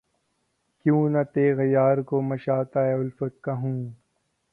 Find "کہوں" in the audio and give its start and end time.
3.43-3.79